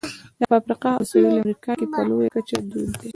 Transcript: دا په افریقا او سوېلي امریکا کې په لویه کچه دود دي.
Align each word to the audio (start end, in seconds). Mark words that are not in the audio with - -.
دا 0.39 0.43
په 0.51 0.55
افریقا 0.59 0.89
او 0.97 1.03
سوېلي 1.09 1.37
امریکا 1.41 1.71
کې 1.79 1.85
په 1.93 1.99
لویه 2.09 2.29
کچه 2.35 2.57
دود 2.69 2.89
دي. 2.99 3.09